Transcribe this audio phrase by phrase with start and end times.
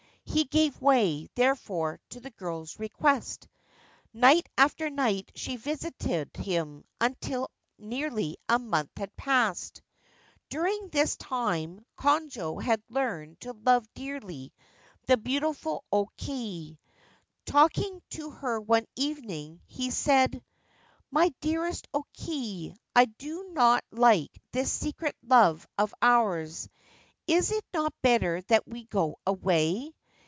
[0.23, 3.49] He gave way, therefore, to the girl's request.
[4.13, 9.81] Night after night she visited him, until nearly a month had passed.
[10.49, 14.53] During 6 The Golden Hairpin this time Konojo had learned to love dearly
[15.05, 16.79] the beautiful O Kei.
[17.45, 20.41] Talking to her one evening, he said: c
[21.11, 26.69] My dearest O Kei, I do not like this secret love of ours.
[27.27, 29.93] Is it not better that we go away